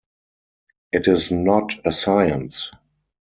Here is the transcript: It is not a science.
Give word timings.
It 0.91 1.07
is 1.07 1.31
not 1.31 1.75
a 1.85 1.91
science. 1.91 2.71